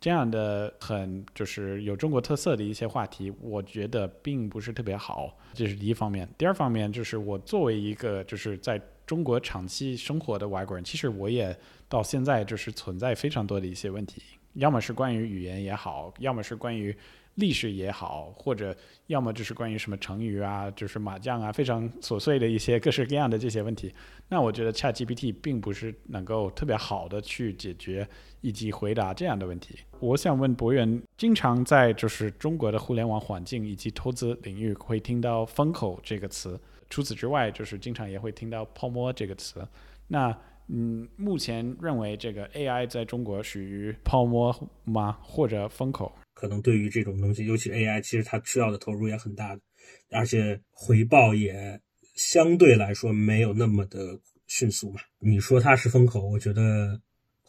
[0.00, 6.28] 这样的很就是有中国特色的一些话题，我觉得并不是特别好，这是第一方面。
[6.36, 11.56] 第二方面就是我作为一个就是在中国长期生活的外国人，其实我也
[11.88, 14.20] 到现在就是存在非常多的一些问题，
[14.54, 16.96] 要么是关于语言也好，要么是关于。
[17.36, 18.72] 历史也好，或者
[19.08, 23.92] 要么就是关于什么成语啊，就是麻将啊，非常琐碎的一些各式各样的这些问题。
[24.28, 28.08] 那我觉得 ChatGPT 并不是能够特别好的去解决
[28.40, 29.80] 以及回答这样的问题。
[29.98, 36.56] 我想问博源，经常在就是中国的互联网环境以及投资领域会听到“风口”这个词，
[36.88, 39.66] 除此之外，就是经常也会听到“泡沫”这个词。
[40.06, 40.32] 那
[40.68, 45.18] 嗯，目前认为这个 AI 在中国属于泡沫吗？
[45.22, 46.10] 或者风口？
[46.32, 49.62] 可能对于这种东西，尤其 AI，其实它需要的投入也很大的，
[50.10, 51.80] 而且回报也
[52.16, 55.00] 相对来说没有那么的迅速嘛。
[55.18, 57.00] 你说它是风口，我觉得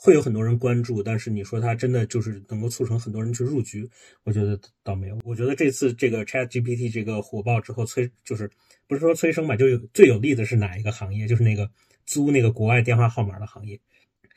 [0.06, 3.89] 会有很多人关注，但是你说它真的就是能够促成很多人去入局，
[4.24, 5.18] 我觉得倒没有。
[5.24, 8.48] 我觉得这次这个 ChatGPT 这个火爆之后催，就是
[8.86, 11.28] 不是说催生吧，就有最有利的是哪一个行业？
[11.28, 11.72] 就是那个
[12.06, 13.80] 租那个国外电话号码的行业。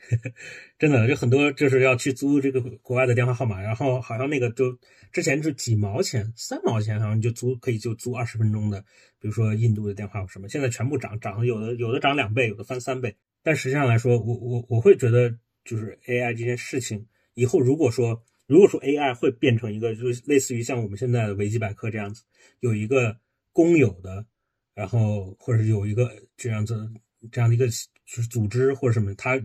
[0.79, 4.75] 真的，就很多就是要去租这个国外的电话号码，然后好像那个就
[5.11, 8.81] 之前是几毛钱、三毛钱，好像就租可以就租二十分钟的，
[9.19, 13.17] 比如说印度的电话什么，现在全部涨涨，有的有的涨两倍，有的翻三倍。
[13.43, 22.23] 但实际上来说，我我我会觉得，就是 AI 这件事情，以后如果说如果说 AI 会变成一个，就是类似于像我们现在的维基百科这样子，
[22.59, 23.19] 有一个
[23.51, 24.25] 公有的，
[24.73, 26.91] 然后或者是有一个这样子
[27.31, 29.41] 这样的一个就是组织或者什么，它。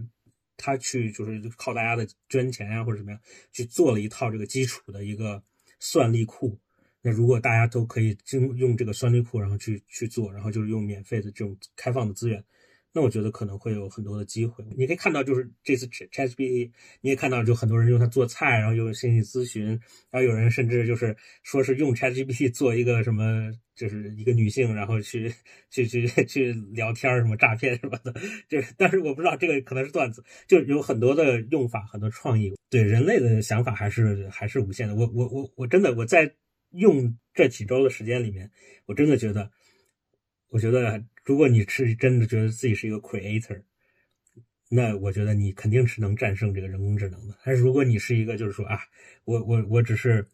[0.56, 5.42] 他去就是靠大家的捐钱呀，或者怎么样去做了一套这个基础的一个
[5.80, 6.56] 算力库。
[7.02, 12.42] 那如果大家都可以经用这个算力库，然后去去做，然后就是用免费的这种开放的资源。
[12.96, 14.64] 那我觉得可能会有很多的机会。
[14.76, 19.66] 你可以看到，就是这次 ChatGPT，你也看到，就很多人用它做菜，然后用心理咨询，
[20.10, 25.34] 然后有人甚至就是说是用 ChatGPT 做一个什么，就是一个女性，然后去
[25.70, 28.14] 去去去聊天什么诈骗什么的。
[28.48, 32.54] 就是，但是我不知道这个可能是段子，就有很多的用法，很多创意。
[32.70, 34.94] 对人类的想法还是还是无限的。
[34.94, 36.32] 我我我我真的我在
[36.70, 38.52] 用这几周的时间里面，
[38.86, 39.50] 我真的觉得，
[40.50, 41.04] 我觉得。
[41.24, 43.62] 如果你是真的觉得自己是一个 creator，
[44.68, 47.34] 那我觉得你肯定是能战胜这个人工智能的。
[47.44, 48.78] 但是如果你是一个就是说啊，
[49.24, 50.26] 我我我只是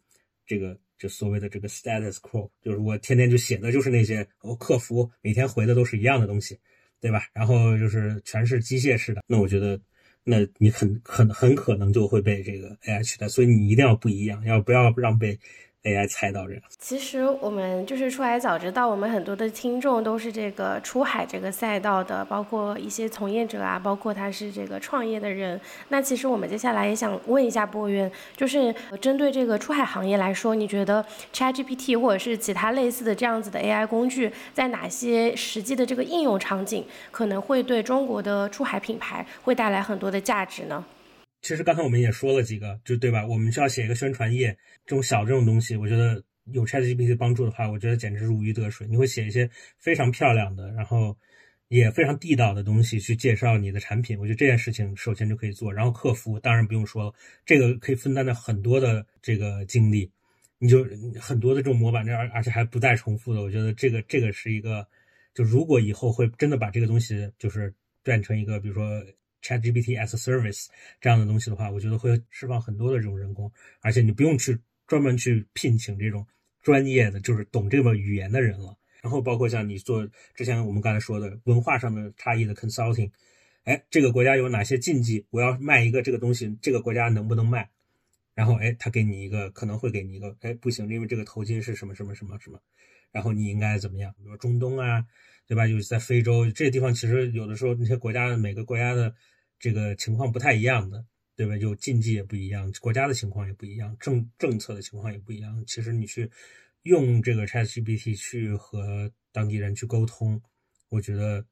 [0.45, 6.59] 这个就所谓的这个 status quo，就是我天天就写的就是那些我客服每天回的都是一样的东西，
[6.99, 7.23] 对吧？
[7.33, 9.79] 然后就是全是机械式的，那我觉得
[10.25, 13.29] 那你很很很可能就会被这个 AI 取代。
[13.29, 15.39] 所以你一定要不一样，要不要让被。
[15.83, 25.59] AI 猜到这，其实我们就是出海早知道，我们很多的听众都是这个出海这个赛道的，包括一些从业者啊，包括他是这个创业的人。
[25.89, 40.85] 那其实我们接下来也想问一下博源，就是针对这个出海行业来说，你觉得 ChatGPT 或者是其他类似的这样子的 AI 工具，在哪些实际的这个应用场景，可能会对中国的出海品牌会带来很多的价值呢？
[41.41, 43.25] 其实刚才我们也说了几个，就对吧？
[43.25, 48.85] 我们需要写一个宣传页，这种小这种东西，我觉得有 ChatGPT 帮助的话，我觉得简直如鱼得水。
[48.87, 49.49] 你会写一些
[49.79, 51.17] 非常漂亮的，然后
[51.67, 54.19] 也非常地道的东西去介绍你的产品。
[54.19, 55.73] 我觉得这件事情首先就可以做。
[55.73, 60.11] 然后客服当然不用说了，这个可以分担的很多的这个精力，
[60.59, 60.85] 你就
[61.19, 63.41] 很多的这种模板，这而而且还不再重复的。
[63.41, 64.87] 我觉得这个这个是一个，
[65.33, 67.73] 就如果以后会真的把这个东西就是
[68.03, 69.03] 变成一个，比如说。
[69.41, 70.67] ChatGPT as a service
[70.99, 73.51] 这样的东西的话，我觉得会释放很多的这种人工，
[73.81, 76.25] 而且你不用去专门去聘请这种
[76.61, 78.77] 专业的，就是懂这个语言的人了。
[79.01, 83.11] 然后包括像你做之前我们刚才说的文化上的差异的 consulting，
[83.63, 85.25] 哎，这个国家有哪些禁忌？
[85.31, 87.69] 我要卖一个这个东西，这个国家能不能卖？
[88.33, 92.59] 然后哎，他给你一个可能会给你一个，哎，不行，因为这个头巾是什么什么什么什么，
[93.11, 94.13] 然后你应该怎么样？
[94.17, 95.05] 比如中东啊，
[95.51, 95.67] 对吧？
[95.67, 99.13] 就是在非洲这些地方，其实有的时候那些国家每个国家的。
[99.63, 101.55] 这个情况不太一样的，对吧？
[101.55, 105.63] 有禁忌也不一样，国家的情况也不一样，政政策的情况也不一样。
[105.67, 106.31] 其实你去
[106.81, 110.41] 用这个 ChatGPT 去和当地人去沟通，
[110.89, 111.45] 我觉得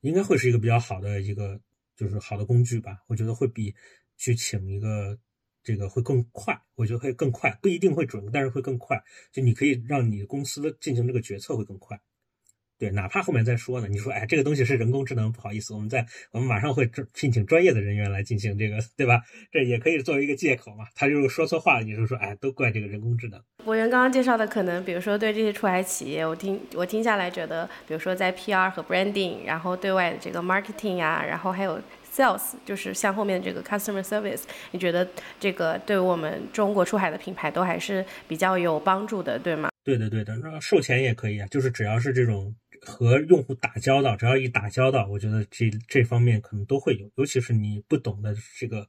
[0.00, 1.60] 应该会是一个比较好的一个
[1.94, 3.04] 就是好的工具吧。
[3.06, 3.72] 我觉得会比
[4.16, 5.16] 去请一个
[5.62, 9.00] 这个会更快，我觉得会更快，不一定会准，但是会更快。
[9.30, 12.00] 就你可以让你公司进行这个决策会更快。
[12.78, 13.86] 对，哪怕后面再说呢？
[13.88, 19.22] 你说，哎，这个东西是人工智能，不好意思，我们在我们马上会聘请专业的人员来进行这个，对吧？
[19.52, 20.84] 这也可以作为一个借口嘛。
[20.94, 23.40] 他就是说错话了，你就说，哎，都怪这个人工智能。
[23.64, 31.80] 博源刚刚介绍的，可能比如说对这些出海企业，我听我听下来觉得，比如说在 PR 和 branding，然后对外的这个 marketing 呀，然后还有
[32.12, 35.08] sales，就是像后面这个 customer service，你觉得
[35.38, 39.70] 这个对我们中国出海的品牌都还是比较有帮助的，对吗？
[39.84, 40.36] 对的，对的。
[40.38, 42.54] 那售前也可以啊，就是只要是这种。
[42.84, 48.86] 和用户打交道，只要一打交道，我觉得这这方面可能都会有，尤其是你不懂的这个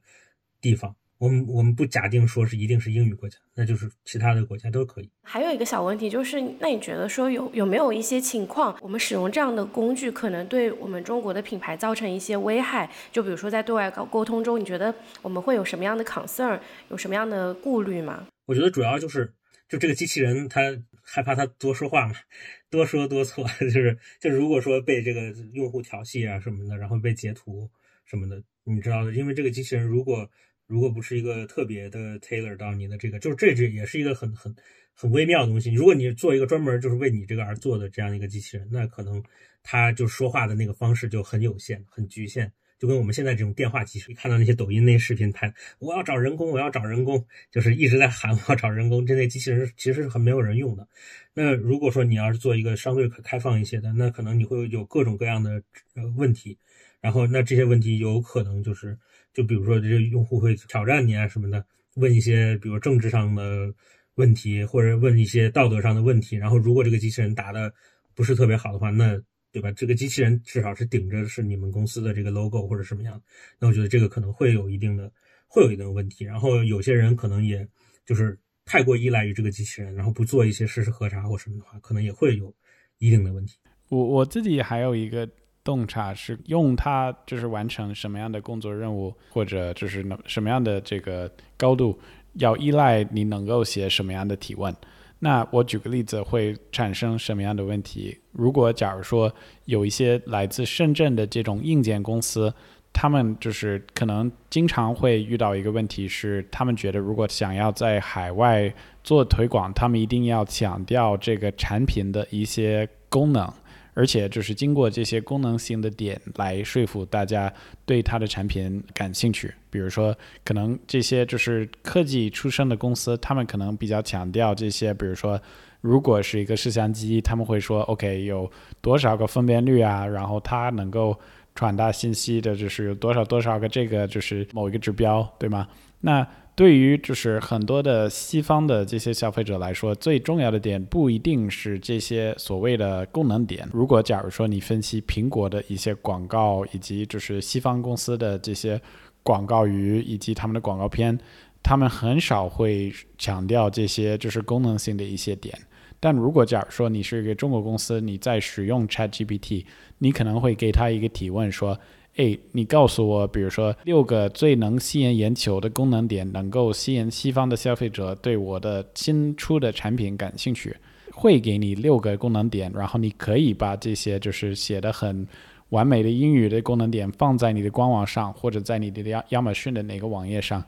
[0.60, 5.10] 地方，我们我们不假定说是一定是英语国家，那就是其他的国家都可以。
[5.22, 12.90] 还有一个小问题就是，那你觉得说有有没有一些情况，我们使用这样的工具，可能对我们中国的品牌造成一些危害？
[13.10, 18.26] 就比如说在对外沟沟通中，你觉得我们会有什么样的 concern，有什么样的顾虑吗？
[18.46, 19.32] 我觉得主要就是，
[19.68, 20.60] 就这个机器人它。
[21.08, 22.14] 害怕他多说话嘛，
[22.68, 27.70] 多说多错，就 是就是，如果说被这个用户调戏啊什么的，然后被截图
[28.04, 30.28] 什么的，你知道的，因为这个机器人如果
[30.66, 34.54] 如果不是一个特别的 tailor 到你的这个，就是这这也是一个很很
[34.94, 35.72] 很微妙的东西。
[35.72, 39.22] 如果你做一个专门就是为你这个而做的这样一个机器人，那可能
[39.62, 42.52] 他就说话的那个方式就很有限、很局限。
[42.78, 50.86] 就跟我们现在这种电话机，你看到那些抖音那些视频拍，我要找人工，我要找人工，就是一直在喊我要找人工，这类机器人其实是很没有人用的。
[51.32, 55.62] 那如果说你要是做一个相对可开放一些的，那可能你会有各种各样的
[55.94, 56.58] 呃问题，
[57.00, 58.98] 然后那这些问题有可能就是，
[59.32, 63.72] 就比如说这些用户会挑战你啊什么的，问一些比如政治上的
[64.16, 67.72] 问题，或者问一些道德上的问题，然后如果这个机器人答的
[68.14, 69.18] 不是特别好的话，那。
[69.56, 69.72] 对吧？
[69.72, 73.18] 这个机器人至少是顶着是你们公司的这个 logo 或者什么样，
[73.58, 75.10] 那我觉得这个可能会有一定的，
[75.48, 76.26] 会有一定的问题。
[76.26, 77.66] 然后有些人可能也
[78.04, 82.54] 就是太过依赖于这个机器人，然后不做一些事实核查或什么的话，可能也会有
[82.98, 83.56] 一定的问题。
[83.88, 85.26] 我我自己还有一个
[85.64, 91.98] 洞察是用它就是完成什么样的工作任务，或者就是什么样的这个高度，
[92.34, 94.76] 要依赖你能够写什么样的提问。
[95.18, 98.18] 那我举个例子，会产生什么样的问题？
[98.32, 99.32] 如果假如说
[99.64, 102.52] 有一些来自深圳的这种硬件公司，
[102.92, 113.50] 他们就是可能经常会遇到一个问题，是他们觉得如果想要在海外做推广，他们一定要强调这个产品的一些功能。
[113.96, 117.50] 而且就是经过这些功能性的点来说服大家
[117.86, 119.50] 对它的产品感兴趣。
[119.70, 124.92] 比如说，可能这些就是科技出身的公司，他们可能比较强调这些。
[124.92, 125.40] 比如说，
[125.80, 128.50] 如果是一个摄像机，他们会说：“OK，有
[128.82, 130.06] 多少个分辨率啊？
[130.06, 131.18] 然后它能够
[131.54, 135.66] 传达信息的，就是有多少多少个这个就是某一个指标，对吗？”
[136.00, 143.68] 那对于就是很多的西方的这些消费者来说，最重要的点不一定是这些所谓的功能点。
[143.74, 148.80] 如果假如说你分析苹果的一些广告，以及就是西方公司的这些
[149.22, 151.18] 广告语以及他们的广告片，
[151.62, 155.54] 他们很少会强调这些就是功能性的一些点。
[156.00, 159.66] 但如果假如说你是一个中国公司，你在使用 ChatGPT，
[159.98, 161.78] 你可能会给他一个提问说。
[162.16, 170.74] 哎，你告诉我，比如说六个最能吸引眼球的功能点，能够吸引西方的消费者对我的新出的产品感兴趣，
[171.12, 175.28] 会给你六个功能点，然后你可以把这些就是写的很
[175.68, 180.64] 完美的英语的功能点放在你的官网上，或者在你的亚亚马逊的哪个网页上。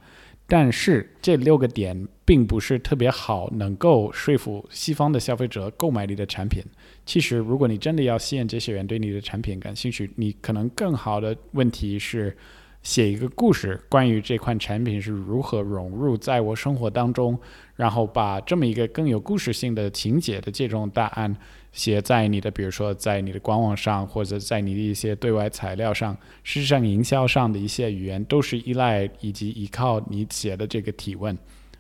[0.50, 6.62] 但是这六个点并不是特别好，能够说服西方的消费者购买你的产品。
[7.08, 12.36] 其实，如果你真的要吸引这些人对你的产品感兴趣，你可能更好的问题是
[12.82, 17.38] 写一个故事，关于这款产品是如何融入在我生活当中，
[17.76, 21.34] 然后把这么一个更有故事性的情节的这种答案。
[21.72, 31.34] 写在你的，比如说在你的官网上，或者在你的一些对外材料上，事实上营销上的一些语言都是依赖以及依靠你写的这个提问，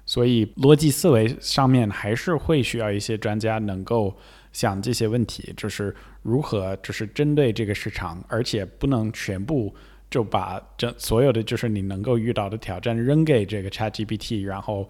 [0.06, 4.16] 所以逻辑思维上面还是会需要一些专家能够
[4.58, 9.72] 想这些问题，就是如何就是针对这个市场，而且不能全部
[10.10, 14.88] 就把这所有的就是你能够遇到的挑战扔给这个 ChatGPT，然后。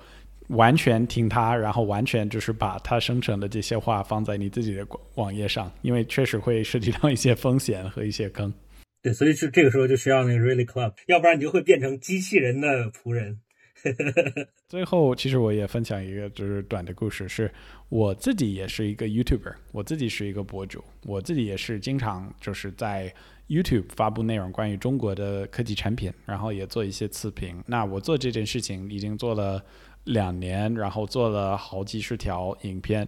[0.48, 8.50] 完全听它，然后完全就是把它生成的这些话放在你自己的网页上，因为确实会涉及到一些风险和一些坑。
[9.02, 13.40] 对，所以就这个时候就需要那个 Really Club，要不然你就会变成机器人的仆人。
[14.68, 17.50] 最后，其实我也分享一个就是短的故事，是
[17.88, 23.12] 我自己也是一个 YouTuber，我自己是一个博主，我自己也是经常就是在
[23.48, 27.62] YouTube 发布内容关于中国的科技产品，然后也做一些测评。
[27.66, 29.62] 那我做这件事情已经做了
[30.04, 33.06] 两年，然后做了好几十条影片。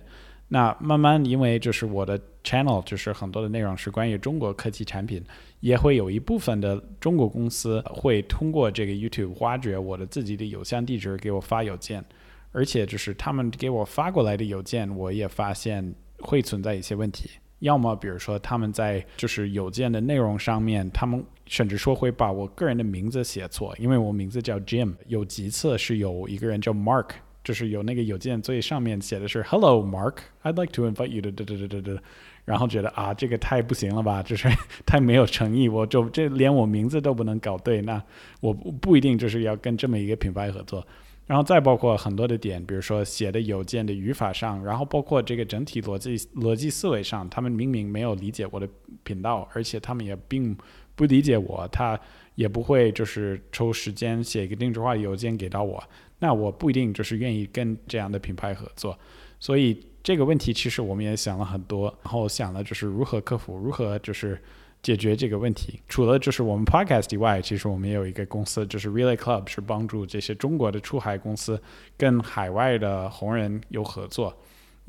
[0.53, 5.23] 那慢慢，因为就是我的 channel 就是很多的内容是关于中国科技产品，
[5.61, 12.05] 也会有一部分的中国公司会通过这个 YouTube 挖掘我的自己的邮箱地址给我发邮件，
[12.53, 17.31] 而且就是他们给我发过来的邮件，我也发现会存在一些问题，
[17.61, 27.11] 要么比如说他们在就是邮件的内容上面，他们甚至说会把我个人的名字写错，因为我名字叫 Jim，有几次是有一个人叫 Mark。
[27.43, 32.03] 就是有那个邮件最上面写的是 Hello Mark，I'd like to invite you to 哒哒哒哒哒，
[32.51, 34.49] 然后觉得啊这个太不行了吧， 就是
[34.85, 38.03] 太没有诚意，我就这连我名字都不能搞对，那
[38.41, 40.85] 我不一定就是要跟这么一个品牌合作。
[41.27, 48.69] 然后再包括很多的点，比如说写的邮件的语法上，然后包括这个整体逻辑逻辑思维上，他们明明没有理解我的
[49.05, 50.57] 频道，而且他们也并
[50.97, 51.97] 不理解我，他
[52.35, 55.81] 也不会就是抽时间写一个定制化邮件给到我。
[56.19, 58.99] 那我不一定就是愿意跟这样的品牌合作，
[59.39, 64.41] 所以这个问题其实我们也想了很多，然后想了就是如何克服，如何就是
[64.83, 65.79] 解决这个问题。
[65.89, 71.63] 除了就是我们 podcast 以外，其实我们也有一个公司，就是 Relay Club，是帮助这些中国的出海公司
[71.99, 74.35] 跟海外的红人有合作。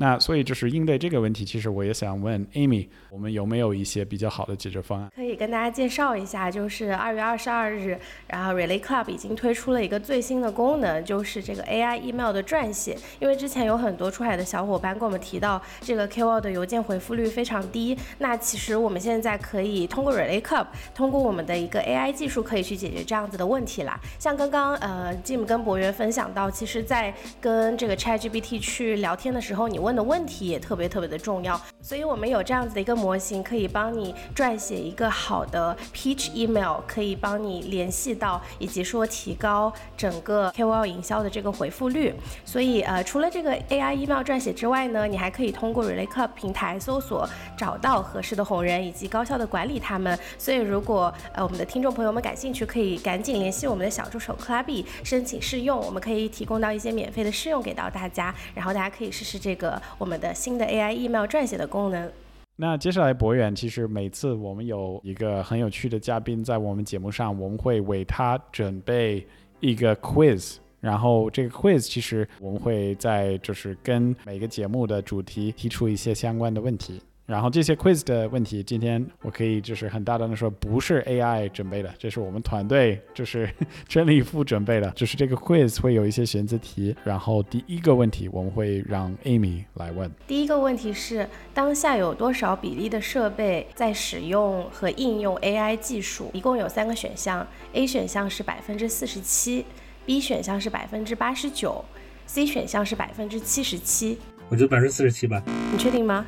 [0.02, 5.12] 那所以就是应对这个问题，其实我也想问 Amy，我们有没有一些比较好的解决方案？
[5.16, 7.96] 可以跟大家介绍一下，就是二月二十二日，
[8.28, 12.98] 然后 Relay Club 已经推出了一个最新的功能，就是这个 AI email 的撰写。
[13.20, 17.96] 因为之前有很多出海的小伙伴跟我们提到，这个 KOL 的邮件回复率非常低。
[18.18, 24.00] 那其实我们现在可以通过 Relay Club，通过我们的一个 AI 技术，可以去解决这样子的问题啦。
[24.18, 29.91] 像刚刚呃 Jim 跟博源分享到，其实在跟这个 ChatGPT 去聊天的时候，你问。
[29.92, 42.14] 问的问题也特别特别的重要，所以我们有这样子的一个模型，可以帮你撰写一个好的 pitch email，可以帮你联系到以及说提高整个 KOL 营销的这个回复率。
[42.46, 47.28] 所以呃，除了这个 AI email 撰写之外呢，你还可以通过 Relay Club 平台搜索
[47.58, 50.18] 找到合适的红人，以及高效的管理他们。
[50.38, 59.71] 所以如果呃我们的听众朋友们感兴趣，可以赶紧联系我们的小助手 Clubby 申请试用，我们可以提供到一些免费的试用给到大家，然后大家可以试试这个。
[59.98, 62.12] 我们的新的 AI email 撰写的功能。
[62.56, 69.26] 那接下来博远，其实每次我们有一个很有趣的嘉宾在我们节目上，我们会为他准备
[69.60, 77.02] 一个 quiz，然后这个 quiz 其实我们会在就是跟每个节目的主题提出一些相关的问题。
[77.32, 83.50] 然后这些 quiz 的问题，今天我可以就是很大胆的说，不是 AI 准备的，这是我们团队就是
[83.88, 84.92] 全力以赴准备的。
[84.92, 90.12] 就是这个 quiz 会有一些选择题，然后第一个问题我们会让 Amy 来问。
[90.28, 96.30] 第一个问题是，当下有多少比例的设备在使用和应用 AI 技术？
[96.34, 99.66] 一共有三个选项，A 选项是百分之四十七
[100.06, 101.86] ，B 选项是百分之八十九
[102.26, 104.18] ，C 选项是百分之七十七。
[104.50, 105.42] 我觉得百分之四十七吧。
[105.72, 106.26] 你确定吗？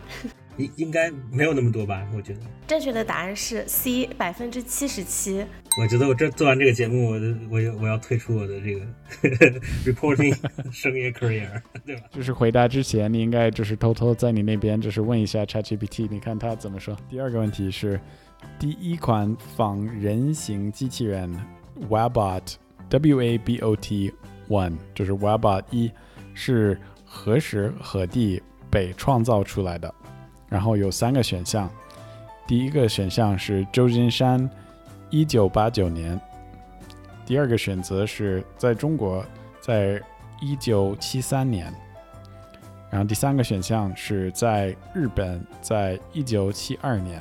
[0.58, 2.08] 应应该没有那么多吧？
[2.16, 5.46] 我觉得正确的答案是 C，百分之七十七。
[5.82, 8.86] 我觉得我这做完这个节目，我我我要退出我的这个
[9.86, 10.36] reporting
[10.72, 12.04] 生涯 career，对吧？
[12.12, 16.96] 就是回答之前，你应该就是偷偷在你那边就是问一下 ChatGPT，你看他怎么说。
[17.10, 18.00] 第二个问题是，
[18.60, 21.36] 第一款仿人形机器人
[21.90, 22.44] Wabot
[22.90, 24.14] W A B O T
[24.48, 25.92] One，就是 Wabot 一，
[26.36, 29.92] 是何时何地被创造出来的？
[30.54, 31.68] 然后有三个选项，
[32.46, 34.48] 第一个选项是旧金山，
[35.10, 36.16] 一九八九年；
[37.26, 39.26] 第二个选择是在中国，
[39.60, 40.00] 在
[40.40, 41.74] 一九七三年；
[42.92, 47.20] 然后第三个选项是在日本，在一九七二年。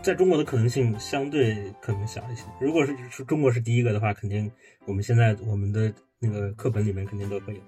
[0.00, 2.44] 在中国的可能性相对可能小一些。
[2.58, 4.50] 如果是是中国是第一个的话，肯定
[4.86, 7.60] 我们现在我们的那个课本里面肯定都会有。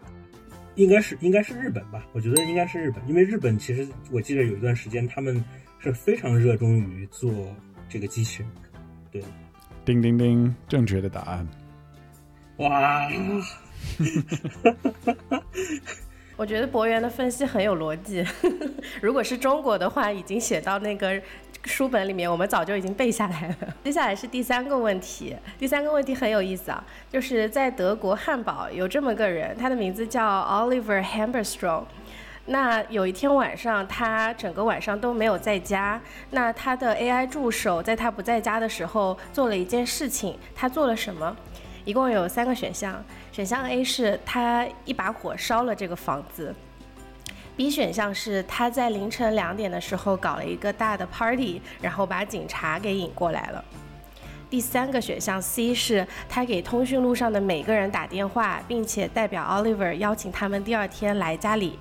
[0.79, 5.43] 应该是应该是日本吧，我觉得应该是日本，因为日本其实我记得有一段时间他们
[5.81, 7.33] 是非常热衷于做
[7.89, 8.51] 这个机器人，
[9.11, 9.22] 对，
[9.85, 11.47] 叮叮叮，正确的答案，
[12.59, 13.09] 哇，
[16.37, 18.24] 我觉得博源的分析很有逻辑，
[19.03, 21.20] 如果是中国的话，已经写到那个。
[21.65, 23.75] 书本里面我们早就已经背下来了。
[23.85, 31.85] 接下来是第三个问题，第三个问题很有意思啊，就是在德国汉堡有这么个人，他的名字叫 Oliver Hamberstrom。
[32.47, 36.01] 那有一天晚上，他整个晚上都没有在家。
[36.31, 40.39] 那他的 AI 助手在他不在家的时候做了一件事情。
[40.57, 41.37] 他做了什么？
[41.85, 43.05] 一共有三个选项。
[43.31, 46.55] 选项 A 是他一把火烧了这个房子。
[47.59, 53.65] B 选项是他在凌晨两点的时候搞了一个大的 party，然后把警察给引过来了。
[54.49, 61.77] 第三个选项 C 是他给通讯录上的每个人打电话，并且代表 Oliver 邀请他们第二天来家里。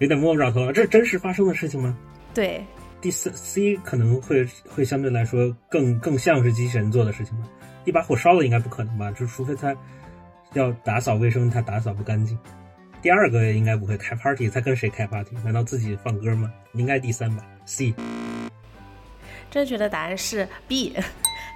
[0.00, 1.96] 有点摸不着头脑，这是真实发生的事情吗？
[2.34, 2.62] 对，
[3.00, 7.48] 第四 C 可能会会相对来说更更像是机器人做的事情吧。
[7.86, 9.10] 一把火烧了应该不可能吧？
[9.12, 9.74] 就除非他
[10.52, 12.38] 要打扫卫生，他打扫不干净。
[13.02, 15.34] 第二个应该不会开 party，他跟谁开 party？
[15.44, 16.52] 难道自己放歌吗？
[16.74, 17.44] 应该第三吧。
[17.64, 17.94] C
[19.50, 20.94] 正确的答案是 B，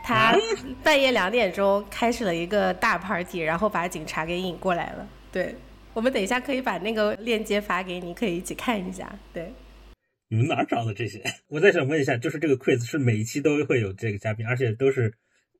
[0.02, 0.34] 他
[0.82, 5.08] 半夜两点钟开始了一个大 party，然后把警察给引过来了。
[5.30, 5.54] 对。
[5.92, 9.16] 我们等一下可以把那个链接发给你，可以一起看一下。
[9.32, 9.52] 对，
[10.28, 11.22] 你们哪找的这些？
[11.46, 15.14] 我再想问一下，就是这个 quiz 是每一期都会有这个嘉宾，而且都是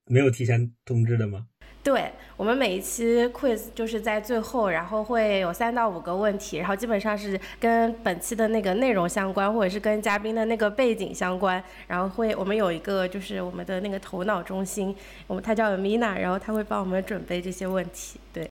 [0.07, 1.47] 没有提前通知的吗？
[1.85, 11.63] 对，我们每一期 quiz 就是在最后，然后会有三到五个问题，然后基本上是跟本期的那个内容相关，或者是跟嘉宾的那个背景相关。
[11.87, 18.19] 然后会我们有一个就是我们的那个头脑中心，我们他叫 Mina，然后他会帮我们准备这些问题。
[18.33, 18.49] 对。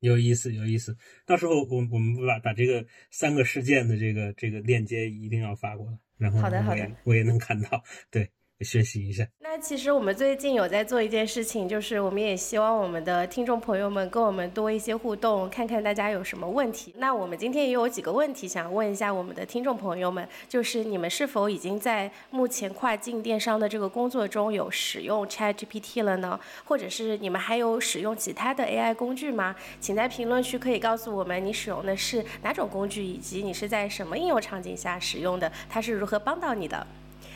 [0.00, 0.96] 有意思，有意思。
[1.26, 8.30] 到时候我我们把把这个三个事件的这个这个链接一定要发过来，然后好的好的，我也能看到，对。
[8.60, 9.26] 学习一下。
[9.40, 16.94] 那其实我们最近有在做一件事情，就是我们也希望我们的听众朋友们跟我们多一些互动，看看大家有什么问题。
[16.98, 26.38] 那我们今天也有几个问题想问一下我们的听众朋友们，就是你们是否已经在目前跨境电商的这个工作中有使用 ChatGPT 了呢？
[26.64, 29.54] 或者是你们还有使用其他的 AI 工具吗？
[29.80, 36.86] 请在评论区可以告诉我们你使用的是哪种工具，以及你是在什么应用场景下使用的，它是如何帮到你的。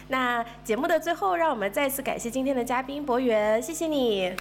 [0.09, 4.35] 那节目的最后，让我们再次感谢今天的嘉宾博源，谢谢你。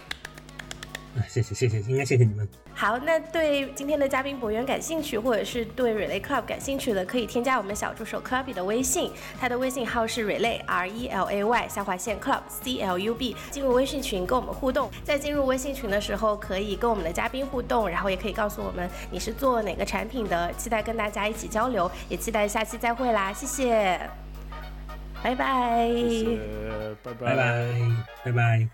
[1.28, 2.48] 谢谢谢谢，应该谢谢你们。
[2.76, 13.00] 好，那对今天的嘉宾博源感兴趣，或者是对 Relay Club 感兴趣的，可以添加我们小助手 Clubby 的微信，他的微信号是 Relay R E L A Y 下划线 Club C L
[13.00, 14.92] U B，进入微信群跟我们互动。
[15.04, 24.27] 在进入微信群的时候，可以跟我们的嘉宾互动，然后也可以告诉我们你是做哪个产品的，期待跟大家一起交流，也期待下期再会啦，谢谢。
[25.24, 25.90] 拜拜，
[27.04, 27.76] 拜拜，拜拜，
[28.24, 28.68] 拜拜。